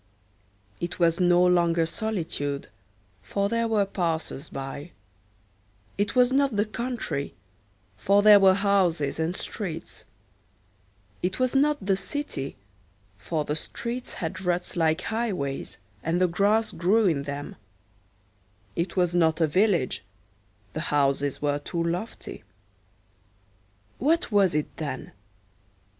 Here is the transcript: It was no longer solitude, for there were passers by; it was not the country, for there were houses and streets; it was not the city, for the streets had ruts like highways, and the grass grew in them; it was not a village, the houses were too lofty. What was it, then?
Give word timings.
It 0.79 0.97
was 0.97 1.19
no 1.19 1.45
longer 1.45 1.85
solitude, 1.85 2.69
for 3.21 3.49
there 3.49 3.67
were 3.67 3.85
passers 3.85 4.49
by; 4.49 4.93
it 5.95 6.15
was 6.15 6.31
not 6.33 6.55
the 6.55 6.65
country, 6.65 7.35
for 7.97 8.23
there 8.23 8.39
were 8.39 8.55
houses 8.55 9.19
and 9.19 9.37
streets; 9.37 10.05
it 11.21 11.37
was 11.37 11.53
not 11.53 11.85
the 11.85 11.95
city, 11.95 12.55
for 13.19 13.45
the 13.45 13.55
streets 13.55 14.13
had 14.13 14.41
ruts 14.41 14.75
like 14.75 15.01
highways, 15.01 15.77
and 16.01 16.19
the 16.19 16.27
grass 16.27 16.71
grew 16.71 17.05
in 17.05 17.21
them; 17.21 17.55
it 18.75 18.95
was 18.97 19.13
not 19.13 19.39
a 19.39 19.45
village, 19.45 20.03
the 20.73 20.79
houses 20.89 21.43
were 21.43 21.59
too 21.59 21.83
lofty. 21.83 22.43
What 23.99 24.31
was 24.31 24.55
it, 24.55 24.77
then? 24.77 25.11